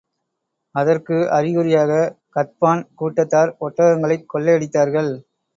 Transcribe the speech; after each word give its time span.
அதற்கு 0.75 1.17
அறிகுறியாக, 1.31 1.91
கத்பான் 2.35 2.83
கூட்டத்தார் 2.95 3.55
ஒட்டகங்களைக் 3.59 4.25
கொள்ளை 4.25 4.53
அடித்தார்கள். 4.53 5.11